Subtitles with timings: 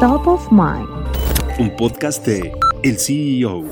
[0.00, 0.86] Top of Mind.
[1.58, 2.52] Un podcast de
[2.82, 3.64] El CEO.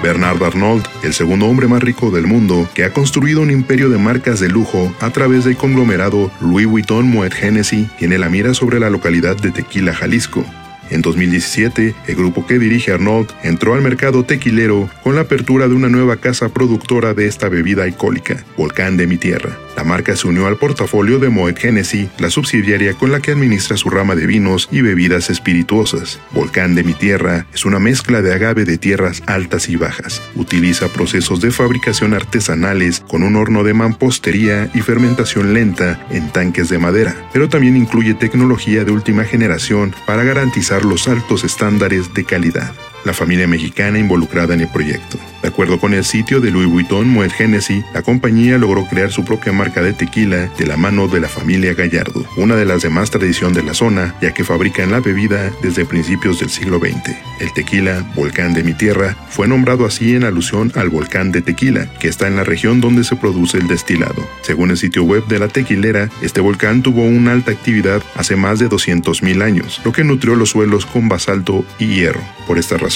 [0.00, 3.98] Bernard Arnault, el segundo hombre más rico del mundo, que ha construido un imperio de
[3.98, 8.78] marcas de lujo a través del conglomerado Louis Vuitton Moet Hennessy, tiene la mira sobre
[8.78, 10.44] la localidad de Tequila, Jalisco,
[10.90, 15.74] en 2017, el grupo que dirige Arnold entró al mercado tequilero con la apertura de
[15.74, 19.56] una nueva casa productora de esta bebida alcohólica, Volcán de mi Tierra.
[19.76, 23.76] La marca se unió al portafolio de Moet Hennessy, la subsidiaria con la que administra
[23.76, 26.18] su rama de vinos y bebidas espirituosas.
[26.32, 30.22] Volcán de mi Tierra es una mezcla de agave de tierras altas y bajas.
[30.34, 36.70] Utiliza procesos de fabricación artesanales con un horno de mampostería y fermentación lenta en tanques
[36.70, 42.24] de madera, pero también incluye tecnología de última generación para garantizar los altos estándares de
[42.24, 42.74] calidad
[43.06, 45.16] la familia mexicana involucrada en el proyecto.
[45.42, 49.24] De acuerdo con el sitio de Louis Vuitton Moet Hennessy, la compañía logró crear su
[49.24, 52.90] propia marca de tequila de la mano de la familia Gallardo, una de las de
[52.90, 57.16] más tradición de la zona, ya que fabrican la bebida desde principios del siglo XX.
[57.38, 61.86] El tequila, volcán de mi tierra, fue nombrado así en alusión al volcán de Tequila,
[62.00, 64.26] que está en la región donde se produce el destilado.
[64.42, 68.58] Según el sitio web de la tequilera, este volcán tuvo una alta actividad hace más
[68.58, 72.20] de 200.000 años, lo que nutrió los suelos con basalto y hierro.
[72.46, 72.95] Por esta razón,